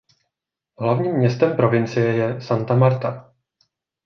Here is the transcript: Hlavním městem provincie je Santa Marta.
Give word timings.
Hlavním 0.81 1.17
městem 1.17 1.55
provincie 1.55 2.05
je 2.15 2.41
Santa 2.41 2.75
Marta. 2.75 3.33